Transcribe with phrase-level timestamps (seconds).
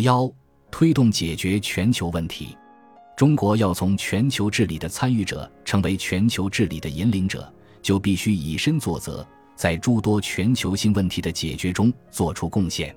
[0.00, 0.30] 幺，
[0.70, 2.56] 推动解决全球问题。
[3.16, 9.26] 中国要从全球治理的参与者成为全球治理的引领者，就必须以身作则，
[9.56, 12.94] 在诸多全球性问题的解决中做出贡献。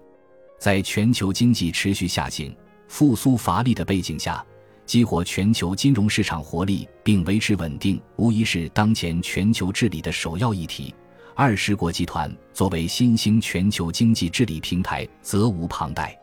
[0.60, 2.56] 在全球经济持续下行、
[2.88, 4.46] 复苏乏力的背景下，
[4.86, 10.96] 激活全球金融市场活力并维持稳定，无疑是当前全球治理的首要议题。
[11.36, 16.18] 二十国集团作为新兴全球经济治理平台，责无旁贷。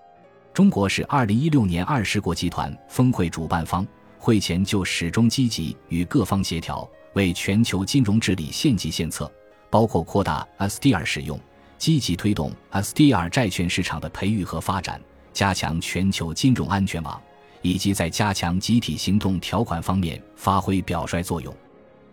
[0.60, 3.86] 中国是二零一六年二十国集团峰会主办方，
[4.18, 9.32] 会前就始终积极与各方协调，为全球金融治理献计献策，
[9.70, 11.40] 包括扩大 SDR 使用，
[11.78, 15.00] 积极推动 SDR 债券市场的培育和发展，
[15.32, 17.18] 加强全球金融安全网。
[17.62, 21.56] 以及在加强集体行动条款方面发挥表率作用。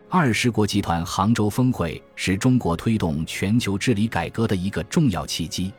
[0.07, 5.73] 二十国集团杭州峰会是中国推动全球治理改革的一个重要契机。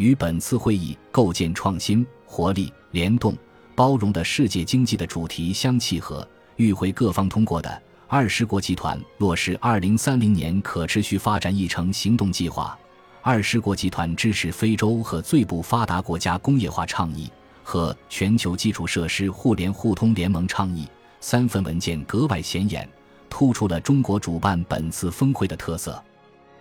[0.00, 3.36] 与本次会议构建创新、活力、联动、
[3.74, 12.76] 包容的世界经济的主题相契合，与会各方通过的二十国集团落实二零三零年可持续发展议程行动计划，
[13.20, 17.30] 二十国集团支持非洲和最不发达国家工业化倡议。
[17.62, 20.88] 和全球基础设施互联互通联盟倡议
[21.20, 22.88] 三份文件格外显眼，
[23.28, 26.02] 突出了中国主办本次峰会的特色。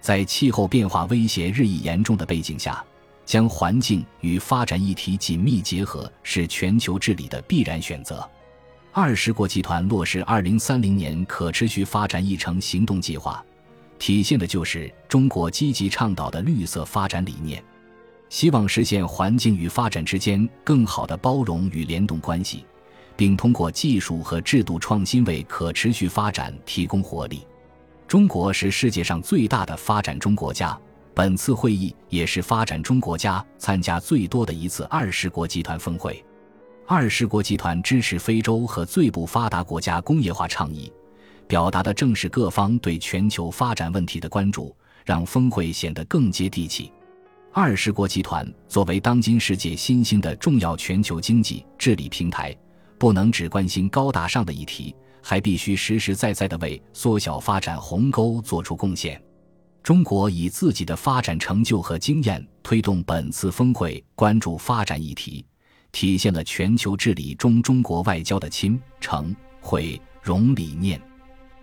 [0.01, 2.83] 在气候变化威胁日益严重的背景下，
[3.29, 8.27] 将环境与发展议题紧密结合是全球治理的必然选择。
[8.91, 13.45] 二十国集团落实二零三零年可持续发展议程行动计划，
[13.99, 17.63] 体现的就是中国积极倡导的绿色发展理念。
[18.29, 22.65] 希望实现环境与发展之间更好的包容与联动关系，
[23.15, 27.45] 并通过技术和制度创新为可持续发展提供活力。
[28.07, 30.75] 中国是世界上最大的发展中国家，
[31.19, 36.23] 本次会议也是发展中国家参加最多的一次二十国集团峰会。
[36.87, 40.89] 二十国集团支持非洲和最不发达国家工业化倡议，
[41.45, 44.73] 表达的正是各方对全球发展问题的关注，
[45.03, 46.89] 让峰会显得更接地气。
[47.51, 52.55] 二十国集团作为当今世界新兴的重要全球经济治理平台，
[52.97, 59.21] 不能只关心高大上的议题，还必须实实在在地为缩小发展鸿沟做出贡献。
[59.89, 65.43] 中国以自己的发展成就和经验推动本次峰会关注发展议题，
[65.91, 71.01] 体现了全球治理中中国外交的亲、诚、惠、容理念。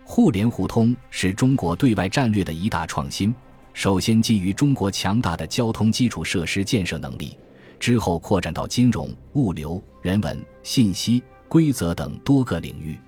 [0.03, 3.33] 互联互通是中国对外战略的一大创新。
[3.73, 7.37] 首先，基于中国强大的交通基础设施建设能力，
[7.79, 12.99] 之后扩展到金融、物流、人文、信息、规则等多个领域。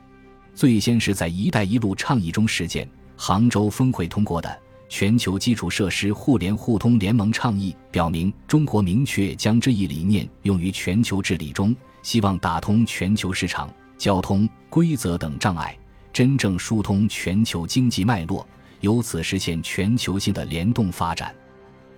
[0.56, 2.90] 最先是在“一带一路”倡议中实践。
[3.18, 4.58] 杭州峰会通过的
[4.90, 15.78] 全球基础设施互联互通联盟倡议，表明中国明确将这一理念用于全球治理中，希望打通全球市场、交通、规则等障碍，
[16.12, 18.46] 真正疏通全球经济脉络。
[18.82, 21.36] 由此实现全球性的联动发展。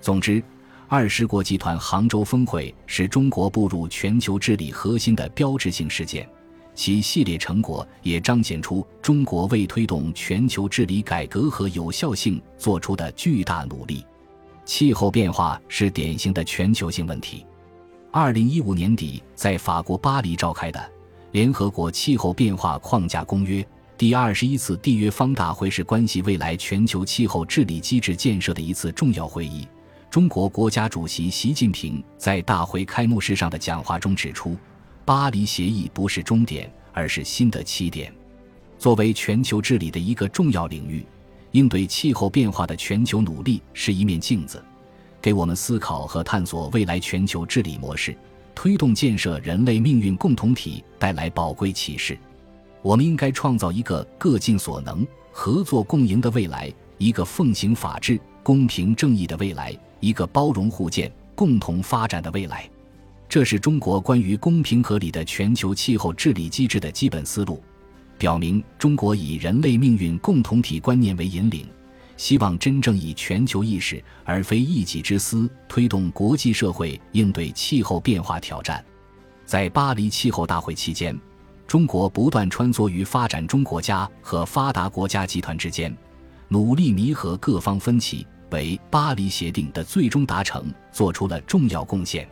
[0.02, 0.44] 总之，
[0.88, 6.28] 二十国集团杭州峰会是中国步入全球治理核心的标志性事件，
[6.82, 14.04] 其系列成果也彰显出中国为推动全球治理改革和有效性做出的巨大努力。
[14.66, 17.46] 气候变化是典型的全球性问题。
[18.10, 20.92] 二零一五年底在法国巴黎召开的
[21.34, 23.64] 联合国气候变化框架公约。
[23.96, 29.68] 第二十一次缔约方大会是关系未来全球气候治理机制建设的一次重要会议。
[30.10, 34.58] 中国国家主席习近平在大会开幕式上的讲话中指出，
[35.04, 38.14] 巴黎协议不是终点，而是新的起点。
[38.78, 41.06] 作为全球治理的一个重要领域，
[41.52, 44.64] 应对气候变化的全球努力是一面镜子，
[45.22, 48.16] 给我们思考和探索未来全球治理模式，
[48.56, 52.18] 推动建设人类命运共同体带来宝贵启示。
[52.82, 62.68] 我们应该创造一个各尽所能、合作共赢的未来，一个奉行法治、公平正义的未来，一个包容互鉴、共同发展的未来。
[63.32, 67.64] 这是中国关于公平合理的全球气候治理机制的基本思路，
[68.18, 71.66] 表明中国以人类命运共同体观念为引领，
[72.18, 78.84] 希望真正以全球意识而非一己之私，推动国际社会应对气候变化挑战。
[79.46, 81.18] 在巴黎气候大会期间。
[81.66, 85.96] 中国不断穿梭于发展中国家和发达国家集团之间，
[86.50, 92.28] 努力弥合各方分歧，为巴黎协定的最终达成做出了重要贡献。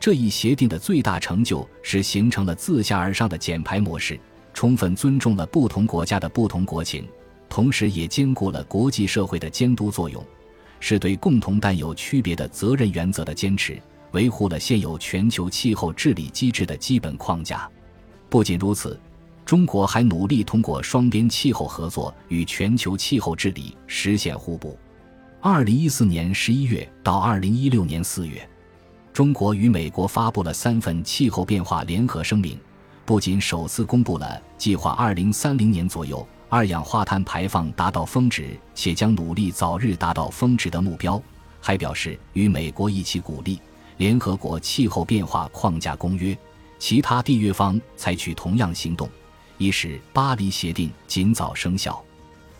[0.00, 4.18] 这一协定的最大成就是形成了自下而上的减排模式，
[4.54, 7.06] 充分尊重了不同国家的不同国情，
[7.48, 10.24] 同时也兼顾了国际社会的监督作用，
[10.78, 13.80] 是对共同但有区别的责任原则的坚持，
[14.12, 17.68] 维护了现有全球气候治理机制的基本框架。
[18.30, 18.98] 不仅如此，
[19.44, 24.78] 中国还努力通过双边气候合作与全球气候治理实现互补。
[25.40, 28.48] 二零一四年十一月到二零一六年四月，
[29.18, 32.56] 中国与美国发布了三份气候变化联合声明，
[33.04, 41.20] 不仅首次公布了计划二零三零年左右二氧化碳排放达到峰值，且将努力早日达到峰值的目标，
[41.60, 43.58] 还表示与美国一起鼓励
[43.96, 46.38] 联合国气候变化框架公约
[46.78, 49.10] 其他缔约方采取同样行动，
[49.56, 52.00] 以使巴黎协定尽早生效。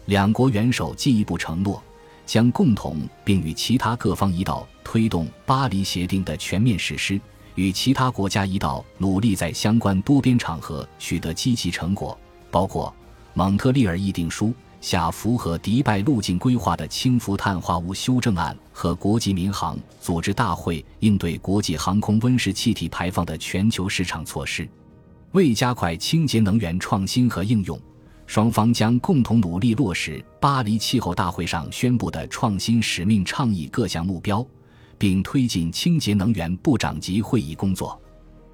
[0.06, 1.80] 两国元首进一步承诺。
[2.26, 7.20] 将共同并与其他各方一道推动巴黎协定的全面实施，
[7.56, 12.18] 与其他国家一道努力在相关多边场合取得积极成果，
[12.50, 12.90] 包括
[13.34, 14.50] 蒙特利尔议定书
[14.80, 24.66] 下符合迪拜路径规划的氢氟碳化物修正案和国际民航组织大会应对国际航空温室气体排放的全球市场措施，
[25.32, 27.78] 为加快清洁能源创新和应用。
[28.26, 34.46] 双方将共同努力落实巴黎气候大会上宣布的创新使命倡议各项目标，
[34.98, 37.98] 并推进清洁能源部长级会议工作。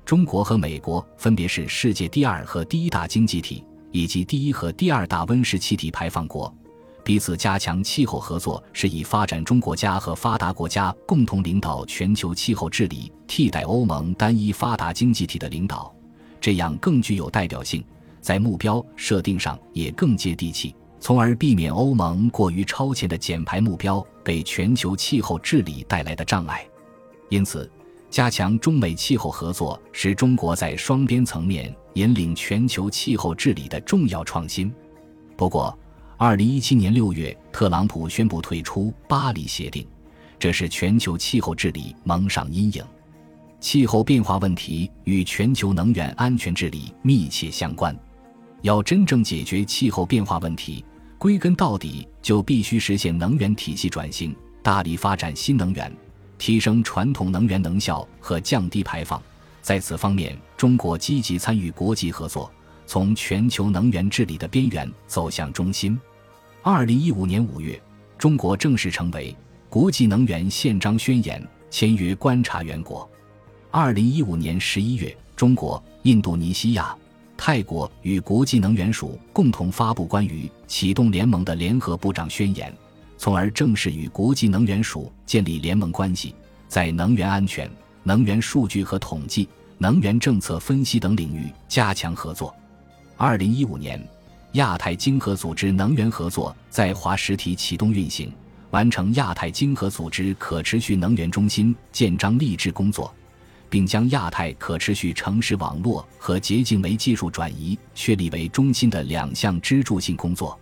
[0.05, 6.55] 中国和美国分别是世界第二和第一大经济体，以及第一和第二大温室气体排放国，
[7.03, 15.95] 彼此加强气候合作，是以发展中国家和发达国家共同领导全球气候治理，替代欧盟单一发达经济体的领导，
[16.41, 17.83] 这样更具有代表性。
[18.21, 20.75] 在目标设定上也更接地气，
[21.05, 26.67] 从而避免欧盟过于超前的减排目标给全球气候治理带来的障碍。
[27.29, 27.71] 因此，
[28.09, 34.73] 加强中美气候合作是中国在双边层面引领全球气候治理的重要创新。
[35.37, 35.79] 不过，
[36.17, 39.87] 二零一七年六月，特朗普宣布退出巴黎协定，
[40.39, 42.83] 这是全球气候治理蒙上阴影。
[43.61, 47.95] 气候变化问题与全球能源安全治理密切相关。
[48.63, 50.83] 要真正解决气候变化问题，
[51.25, 55.91] 归根到底就必须实现能源体系转型，大力发展新能源，
[56.37, 59.23] 提升传统能源能效和降低排放。
[59.63, 62.53] 在此方面，中国积极参与国际合作，
[62.85, 65.99] 从全球能源治理的边缘走向中心。
[66.61, 67.81] 二零一五年五月，
[68.19, 69.35] 中国正式成为
[69.71, 73.11] 国际能源宪章宣言签约观察员国。
[73.71, 76.95] 二零一五年十一月，中国、印度尼西亚。
[77.37, 82.73] 泰国与国际能源署共同发布关于启动联盟的联合部长宣言，
[83.19, 86.35] 从而正式与国际能源署建立联盟关系，
[86.69, 87.71] 在能源安全、
[88.03, 89.49] 能源数据和统计、
[89.79, 92.55] 能源政策分析等领域加强合作。
[93.17, 94.03] 二零一五年，
[94.53, 98.33] 亚太经合组织能源合作在华实体启动运行，
[98.71, 103.13] 完成亚太经合组织可持续能源中心建章立制工作。
[103.69, 110.59] 并将亚太可持续城市网络和洁净煤技术转移确立为中心的两项支柱性工作。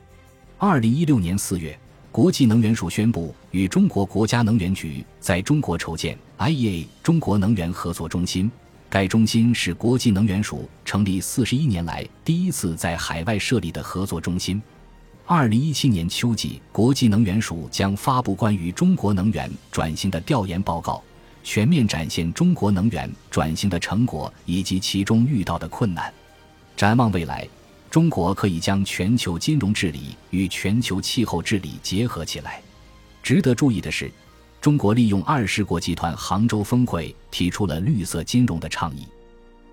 [0.59, 1.79] 二零一六年四月，
[2.11, 8.51] 国际能源署宣布与中国国家能源局在中国筹建 IEA 中国能源合作中心。
[8.89, 14.63] 该中心是国际能源署成立四十一年来第一次在海外设立的合作中心。
[15.25, 21.03] 二零一七年秋季，国际能源署将发布关于中国能源转型的调研报告。
[21.43, 26.13] 全面展现中国能源转型的成果以及其中遇到的困难。
[26.77, 27.47] 展望未来，
[27.91, 32.63] 中国可以将全球金融治理与全球气候治理结合起来。
[33.23, 34.11] 值得注意的是，
[34.61, 39.07] 中国利用二十国集团杭州峰会提出了绿色金融的倡议。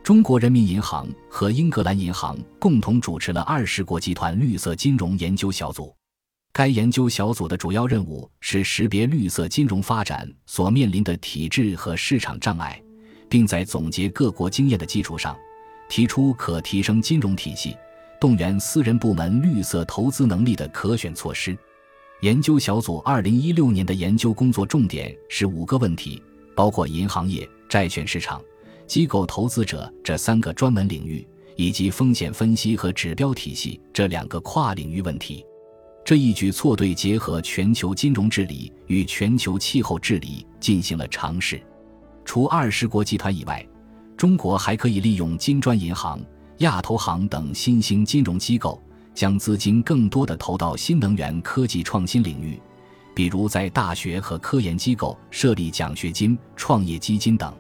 [0.04, 5.94] 中国人民银行和英格兰银行共同主持了二十国集团绿色金融研究小组。
[6.52, 12.82] 该研究小组的主要任务是识别绿色金融发展所面临的体制和市场障碍，
[13.30, 15.38] 并在总结各国经验的基础上，
[15.88, 17.78] 提出可提升金融体系、
[18.20, 21.58] 动员私人部门绿色投资能力的可选措施。
[22.22, 26.22] 研究小组二零一六年的研究工作重点是五个问题，
[26.56, 28.42] 包括银行业、债券市场、
[28.86, 31.26] 机构投资者这三个专门领域，
[31.56, 35.46] 以及风险分析和指标体系这两个跨领域问题。
[36.10, 41.62] 这一举措对结合全球金融治理与全球气候治理进行了尝试。
[42.26, 43.64] 除二十国集团以外，
[44.18, 46.20] 中国还可以利用金砖银行、
[46.62, 48.82] 亚投行等新兴金融机构，
[49.14, 52.60] 将资金更多的投到新能源科技创新领域，
[53.14, 57.54] 比如在大学和科研机构设立奖学金、创业基金等，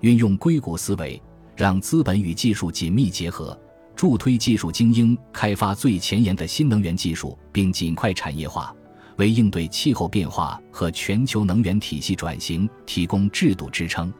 [0.00, 1.20] 运用硅谷思维，
[1.54, 3.54] 让资本与技术紧密结合。
[3.96, 8.74] 助推技术精英开发最前沿的新能源技术，并尽快产业化，
[9.16, 14.12] 为应对气候变化和全球能源体系转型提供制度支撑。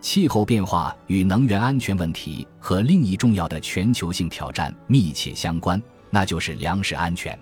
[0.00, 7.38] 气候变化与能源安全问题和另一重要的全球性挑战密切相关，那就是粮食安全。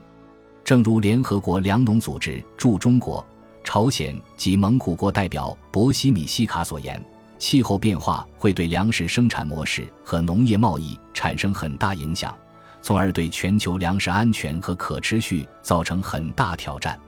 [0.64, 3.25] 正如联合国粮农组织驻中国、
[3.62, 7.00] 朝鲜及蒙古国代表博西米西卡所言，
[7.38, 12.37] 气候变化会对粮食生产模式和农业贸易产生很大影响，
[12.83, 16.99] 从而对全球粮食安全和可持续造成很大挑战。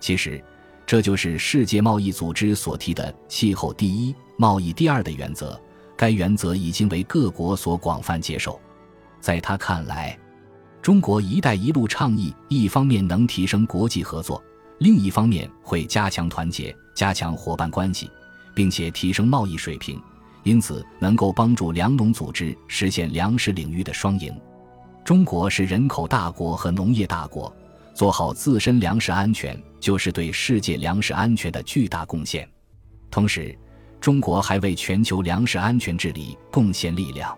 [0.00, 0.42] 其实，
[0.86, 4.14] 这就是世界贸易组织所提的“气候第一”。
[4.38, 5.58] 贸易第二的原则，
[5.96, 8.60] 该原则已经为各国所广泛接受。
[9.18, 10.16] 在他看来，
[10.82, 14.42] 中国“一带一路”倡议一方面能提升国际合作，
[14.78, 18.10] 另一方面会加强团结、加强伙伴关系，
[18.56, 20.00] 并且提升贸易水平，
[20.42, 24.34] 因此能够帮助粮农组织实现粮食领域的双赢。
[25.04, 27.54] 中国是人口大国和农业大国，
[27.92, 32.48] 做好自身粮食安全就是对世界粮食安全的巨大贡献。
[33.10, 33.54] 同时，
[34.00, 37.36] 中国还为全球粮食安全治理贡献力量。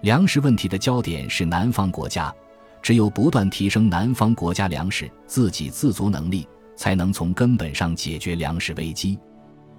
[0.00, 2.34] 粮食问题的焦点是南方国家，
[2.82, 9.16] 只有不断提升南方国家粮食自给自足能力，才能从根本上解决粮食危机。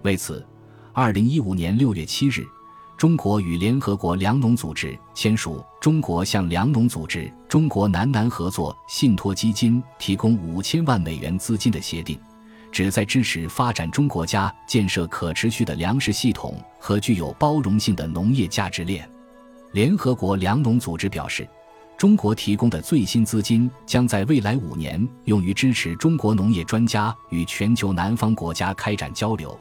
[0.03, 0.45] 为此，
[1.01, 2.45] 二零一五年六月七日，
[2.97, 12.17] 中国与联合国粮农组织签署《中国向粮农组织中国南南合作信托基金提供五千万美元资金的协定》。
[12.69, 19.09] 旨在支持发展中国家建设可持续的粮食系统和具有包容性的农业价值链。
[19.71, 21.47] 联合国粮农组织表示，
[21.97, 29.57] 中国提供的最新资金将在未来五年用于支持中国农业专家与全球南方国家开展交流，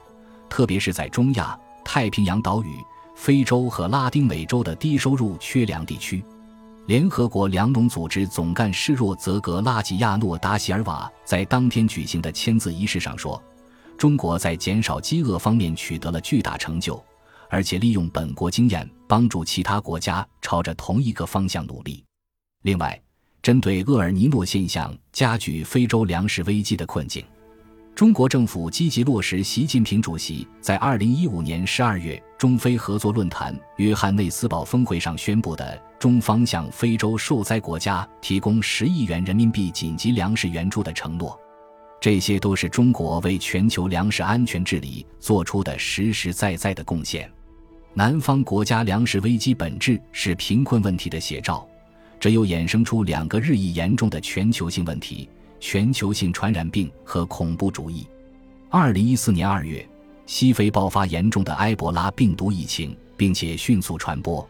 [0.48, 2.76] 特别是在中亚、太平洋岛屿、
[3.14, 6.22] 非洲和拉丁美洲的低收入缺粮地区。
[6.86, 13.42] 联合国粮农组织总干事若泽格拉吉亚诺达席尔瓦在当天举行的签字仪式上说
[13.98, 16.98] ：“中国在减少饥饿方面取得了巨大成就，
[17.50, 22.02] 而且利用本国经验帮助其他国家朝着同一个方向努力。”
[22.64, 22.98] 另外，
[23.42, 27.22] 针对厄尔尼诺现象加剧非洲粮食危机的困境。
[27.98, 41.36] 中国政府积极落实习近平主席在二零一五年十二月中非合作论坛约翰内斯堡峰会上宣布的中方向非洲受灾国家提供十亿元人民币紧急粮食援助的承诺，
[42.00, 47.28] 这些都是中国为全球粮食安全治理做出的实实在在的贡献。
[47.94, 51.66] 南方国家粮食危机本质是贫困问题的写照，
[52.20, 55.28] 这又衍生出两个日益严重的全球性问题。
[55.60, 58.06] 全球性传染病和恐怖主义。
[58.70, 59.86] 二零一四年二月，
[60.26, 64.46] 西非爆发严重的埃博拉病毒疫情，并且迅速传播。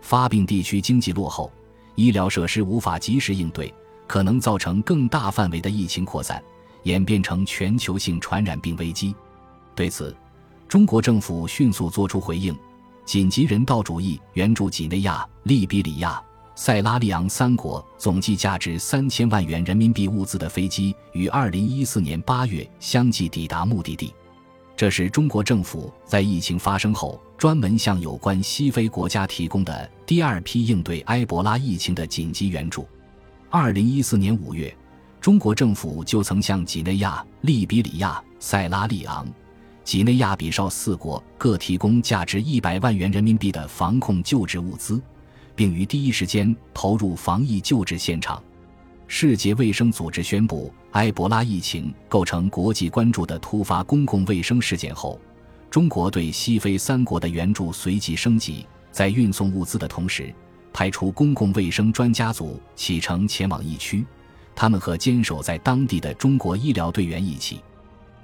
[0.00, 1.52] 发病地区经济落后，
[1.94, 3.72] 医疗设施无法及时应对，
[4.06, 6.42] 可能造成更大范围的疫情扩散，
[6.82, 9.14] 演变成全球性传染病危机。
[9.76, 10.14] 对此，
[10.68, 12.56] 中国政府迅速作出回应，
[13.04, 16.20] 紧急人道主义援助几内亚、利比里亚。
[16.54, 24.12] 塞拉利昂三国总计价值三千万元人民币物资的飞机于二零一四年八月相继抵达目的地。
[24.76, 32.86] 这是中国政府在疫情发生后专门向有关西非国家提供的第二批应对埃博拉疫情的紧急援助。
[33.48, 34.74] 二零一四年五月，
[35.20, 39.26] 中国政府就曾向几内亚、利比里亚、塞拉利昂、
[39.84, 45.00] 几内亚比绍四国各提供价值一百万元人民币的防控救治物资。
[45.54, 48.42] 并于第一时间投入防疫救治现场。
[49.06, 55.20] 世界卫生组织宣布埃博拉疫情构成国际关注的突发公共卫生事件后，
[55.70, 60.34] 中国对西非三国的援助随即升级，在运送物资的同时，
[60.72, 64.04] 派出公共卫生专家组启程前往疫区。
[64.54, 67.60] 他们和坚守在当地的中国医疗队员一起，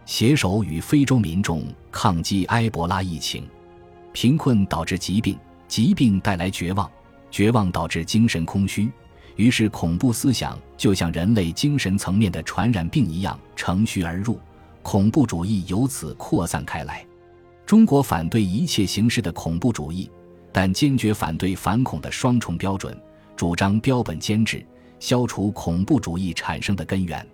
[0.07, 3.47] 携手与非洲民众抗击埃博拉疫情。
[4.13, 6.91] 贫困导致疾病，疾病带来绝望。
[7.31, 8.91] 绝望导致精神空虚，
[9.37, 14.39] 于是恐怖思想就像人类精神层面的传染病一样乘虚而入，
[14.83, 17.05] 恐怖主义由此扩散开来。
[17.67, 20.11] 中国反对一切形式的恐怖主义，
[20.51, 22.99] 但坚决反对反恐的双重标准，
[23.37, 24.65] 主张标本兼治，
[24.99, 27.27] 消除恐怖主义产生的根源。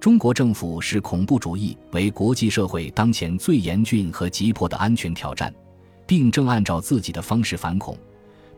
[0.00, 5.52] 中国政府视恐怖主义为国际社会当前最严峻和急迫的安全挑战，
[6.06, 7.96] 并正按照自己的方式反恐。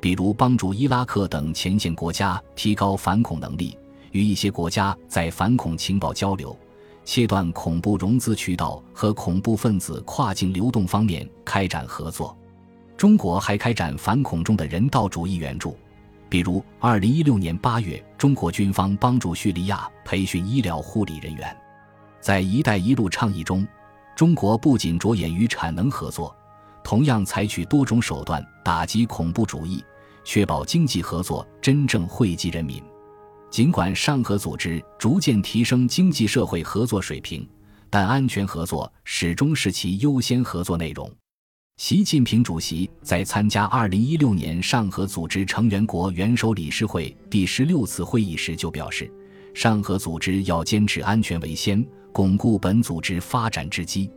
[0.00, 3.76] 比如帮助伊拉克等前线国家提高反恐能力，
[4.12, 6.56] 与一些国家在反恐情报交流、
[7.04, 12.36] 切断恐怖融资渠道和恐怖分子跨境流动方面开展合作。
[12.96, 15.76] 中国还开展反恐中的人道主义援助，
[16.28, 21.56] 比如2016年8月，中国军方帮助叙利亚培训医疗护理人员。
[22.20, 23.66] 在“一带一路”倡议中，
[24.16, 26.34] 中国不仅着眼于产能合作。
[26.88, 29.84] 同样采取多种手段打击恐怖主义，
[30.24, 32.82] 确保经济合作真正惠及人民。
[33.50, 37.46] 尽管上合组织逐渐提升经济社会合作水平，
[37.90, 41.12] 但安全合作始终是其优先合作内容。
[41.76, 49.12] 习近平主席在参加2016年上合组织成员国元首理事会第十六次会议时就表示，
[49.54, 54.10] 上合组织要坚持安全为先，巩固本组织发展之基。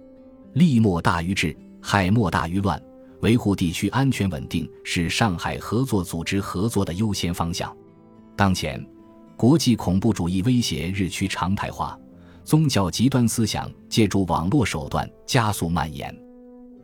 [0.54, 2.82] 利莫大于治，害莫大于乱，
[3.22, 7.76] 维护地区安全稳定是上海合作组织合作的优先方向。
[8.36, 8.84] 当前，
[9.36, 11.98] 国际恐怖主义威胁日趋常态化，
[12.44, 16.16] 宗教极端思想借助网络手段加速蔓延。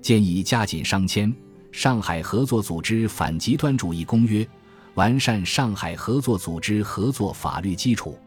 [0.01, 1.31] 建议加紧商签
[1.71, 4.43] 《上海合作组织反极端主义公约》，
[4.95, 8.17] 完善上海合作组织合作法律基础。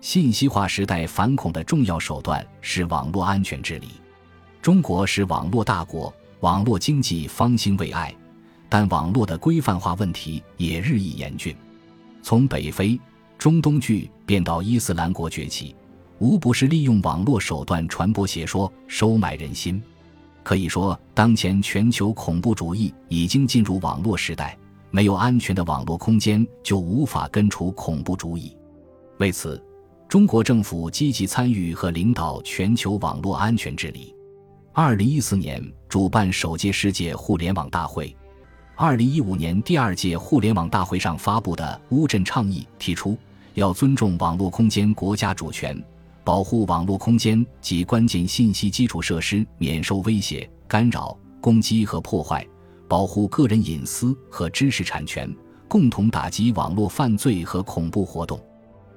[0.00, 3.88] 信息化时代反恐的重要手段是网络安全治理。
[4.60, 8.14] 中国是网络大国，网络经济方兴未艾，
[8.68, 11.56] 但网络的规范化问题也日益严峻。
[12.22, 13.00] 从北非、
[13.38, 15.74] 中东剧变到伊斯兰国崛起，
[16.18, 19.80] 无不是利用网络手段传播邪说、收买人心。
[20.42, 24.58] 可以说，当前全球恐怖主义已经进入网络时代，
[24.90, 28.56] 没有安全的网络空间，就无法根除恐怖主义。
[29.18, 29.62] 为此，
[30.08, 34.14] 中国政府积极参与和领导全球网络安全治理。
[34.72, 38.14] 二零一四年主办首届世界互联网大会，
[38.76, 43.16] 二零一五年第二届互联网大会上发布的乌镇倡议提出，
[43.54, 45.82] 要尊重网络空间国家主权。
[46.22, 52.46] 保护网络空间及关键信息基础设施免受威胁、干扰、攻击和破坏，
[52.86, 55.34] 保护个人隐私和知识产权，
[55.66, 58.38] 共同打击网络犯罪和恐怖活动。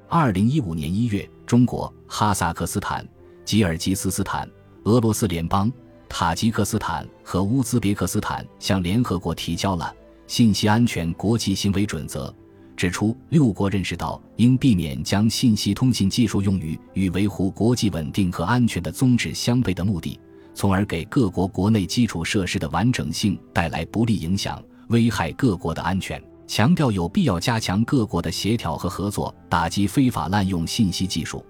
[0.09, 3.07] 二零一五年一月，中国、哈萨克斯坦、
[3.45, 4.47] 吉尔吉斯斯坦、
[4.85, 5.71] 俄罗斯联邦、
[6.09, 9.85] 塔吉克斯坦和乌兹别克斯坦向联合国提交了
[10.25, 12.27] 《信息安全国际行为准则》。
[12.75, 20.19] 指出，六国认识到应避免将信息通信技术用于与维护国际稳定和安全的宗旨相悖的目的，
[20.55, 26.19] 从而给各国国内基础设施的完整性带来不利影响，危害各国的安全。
[26.47, 31.45] 强调有必要加强各国的协调和合作，打击非法滥用信息技术，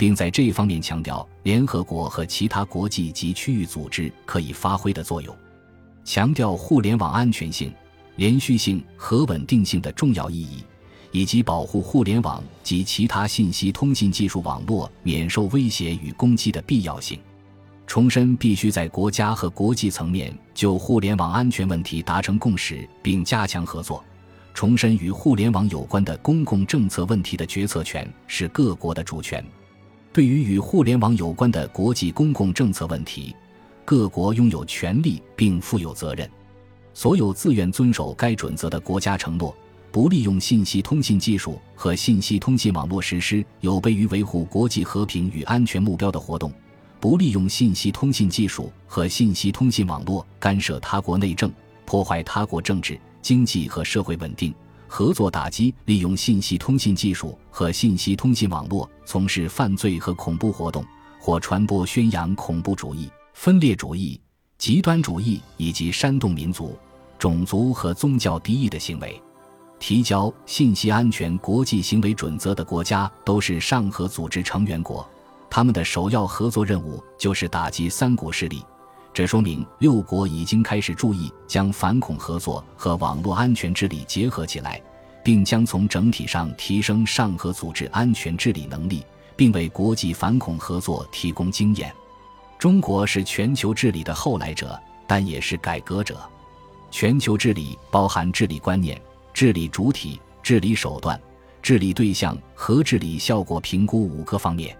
[0.00, 5.36] 并在这方面强调联合国和其他国际及区域组织可以发挥的作用，
[6.06, 7.70] 强调互联网安全性、
[8.16, 10.64] 连续性和稳定性的重要意义。
[11.12, 17.18] 以及保护互联网及其他信息通信技术网络免受威胁与攻击的必要性，
[17.86, 24.02] 重申必须在国家和国际层面就互联网安全问题达成共识并加强合作，
[24.54, 29.44] 重申与互联网有关的公共政策问题的决策权是各国的主权。
[30.12, 33.34] 对于与互联网有关的国际公共政策问题，
[33.84, 36.28] 各国拥有权利并负有责任。
[36.92, 39.54] 所有自愿遵守该准则的国家承诺。
[39.92, 46.48] 不利用信息通信技术和信息通信网络实施有悖于维护国际和平与安全目标的活动；
[47.00, 51.52] 不利用信息通信技术和信息通信网络干涉他国内政、
[51.84, 54.52] 破坏他国政治、经济和社会稳定；
[54.92, 60.84] 合作打击利用信息通信技术和信息通信网络从事犯罪和恐怖活动，
[61.20, 64.20] 或传播宣扬恐怖主义、分裂主义、
[64.58, 66.76] 极端主义以及煽动民族、
[67.20, 69.22] 种族和宗教敌意的行为。
[69.78, 75.08] 提交信息安全国际行为准则的国家都是上合组织成员国，
[75.48, 78.60] 他们的首要合作任务就是打击三股势力。
[79.12, 84.80] 这说明六国已经开始注意将反恐合作和网络安全治理结合起来，
[85.24, 89.04] 并将从整体上提升上合组织安全治理能力，
[89.36, 91.92] 并为国际反恐合作提供经验。
[92.58, 96.20] 中国是全球治理的后来者，但也是改革者。
[96.90, 99.00] 全球治理包含治理观念。
[99.32, 101.18] 治理主体、治理手段、
[101.62, 104.76] 治理对象和治理效果评估五个方面。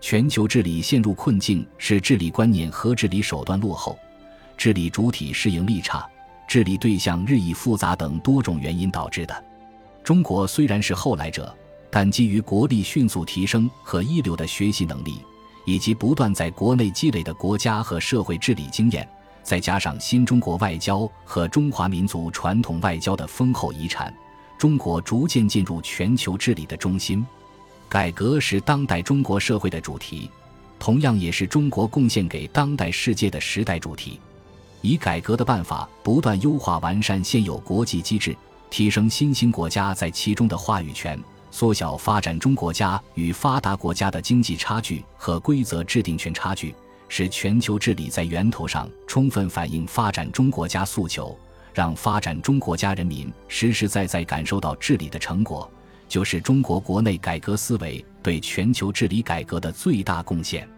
[0.00, 3.98] 全球治理陷入困境，是治理观念和治理手段落后，
[4.56, 6.08] 治理主体适应力差，
[6.46, 9.44] 治理对象日益复杂等多种原因导致的。
[10.04, 11.54] 中国虽然是后来者，
[11.90, 15.18] 但基于国力迅速提升和一流的学习能力，
[15.66, 19.06] 以及不断在国内积累的国家和社会治理经验。
[19.42, 24.14] 再加上新中国外交和中华民族传统外交的丰厚遗产，
[24.58, 27.26] 中国逐渐进入全球治理的中心。
[27.88, 30.30] 改革是当代中国社会的主题，
[30.78, 34.20] 同样也是中国贡献给当代世界的时代主题。
[34.82, 38.36] 以改革的办法，不断优化完善现有国际机制，
[38.68, 41.18] 提升新兴国家在其中的话语权，
[41.50, 46.74] 缩小发展中国家与发达国家的经济差距和规则制定权差距。
[47.10, 51.34] 使全球治理在源头上充分反映发展中国家诉求，
[51.72, 55.70] 让发展中国家人民实实在在感受到治理的成果，
[56.08, 60.68] 就是中国国内改革思维对全球治理改革的最大贡献。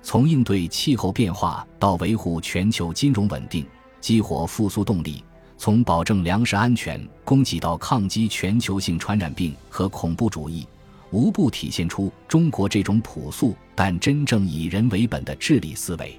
[0.00, 3.66] 从应对气候变化到维护全球金融稳定、
[4.00, 5.22] 激活复苏动力，
[5.58, 10.66] 从保证粮食安全、供给到抗击全球性传染病和恐怖主义。
[11.10, 16.18] 无不体现出中国这种朴素但真正以人为本的治理思维。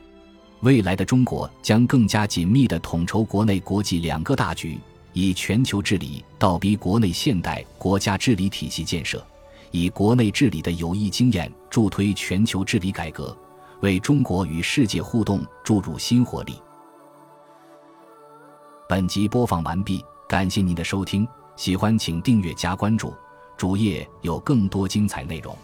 [0.62, 4.78] 未来的中国将更加紧密地统筹国内国际两个大局，
[5.14, 9.26] 以全球治理倒逼国内现代国家治理体系建设，
[9.72, 13.36] 以国内治理的有益经验助推全球治理改革，
[13.82, 16.56] 为中国与世界互动注入新活力。
[18.88, 23.14] 本集播放完毕，感谢您的收听，喜欢请订阅加关注。
[23.58, 25.56] 主页有更多精彩内容。